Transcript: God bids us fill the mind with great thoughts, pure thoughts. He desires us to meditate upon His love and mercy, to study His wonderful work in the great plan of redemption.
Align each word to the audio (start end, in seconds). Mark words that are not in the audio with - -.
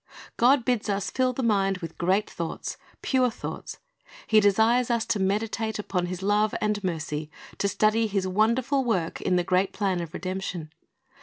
God 0.35 0.65
bids 0.65 0.89
us 0.89 1.11
fill 1.11 1.31
the 1.31 1.43
mind 1.43 1.77
with 1.77 1.99
great 1.99 2.27
thoughts, 2.27 2.75
pure 3.03 3.29
thoughts. 3.29 3.77
He 4.25 4.39
desires 4.39 4.89
us 4.89 5.05
to 5.05 5.19
meditate 5.19 5.77
upon 5.77 6.07
His 6.07 6.23
love 6.23 6.55
and 6.59 6.83
mercy, 6.83 7.29
to 7.59 7.67
study 7.67 8.07
His 8.07 8.27
wonderful 8.27 8.83
work 8.83 9.21
in 9.21 9.35
the 9.35 9.43
great 9.43 9.73
plan 9.73 10.01
of 10.01 10.15
redemption. 10.15 10.71